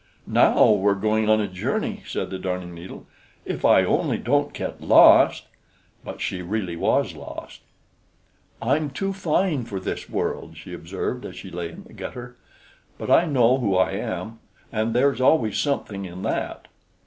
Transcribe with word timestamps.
"Now 0.25 0.71
we're 0.71 0.95
going 0.95 1.29
on 1.29 1.39
a 1.39 1.47
journey," 1.47 2.01
said 2.07 2.31
the 2.31 2.39
Darning 2.39 2.73
needle. 2.73 3.05
"If 3.45 3.63
I 3.63 3.83
only 3.83 4.17
don't 4.17 4.51
get 4.51 4.81
lost!" 4.81 5.43
But 6.03 6.21
she 6.21 6.41
really 6.41 6.75
was 6.75 7.13
lost. 7.13 7.61
"I'm 8.63 8.89
too 8.89 9.13
fine 9.13 9.63
for 9.63 9.79
this 9.79 10.09
world," 10.09 10.57
she 10.57 10.73
observed, 10.73 11.23
as 11.23 11.35
she 11.35 11.51
lay 11.51 11.69
in 11.69 11.83
the 11.83 11.93
gutter. 11.93 12.35
"But 12.97 13.11
I 13.11 13.25
know 13.27 13.59
who 13.59 13.75
I 13.75 13.91
am, 13.91 14.39
and 14.71 14.95
there's 14.95 15.21
always 15.21 15.59
something 15.59 16.05
in 16.05 16.23
that!" 16.23 16.67